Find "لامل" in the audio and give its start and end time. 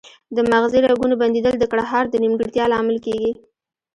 2.73-2.97